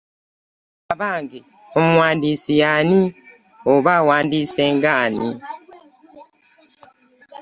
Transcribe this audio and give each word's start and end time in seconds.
Alage 0.91 1.39
omuwandiisi 1.79 2.51
y’ani 2.61 3.01
oba 3.73 3.91
awandiise 3.99 4.63
ng'ani. 4.75 5.29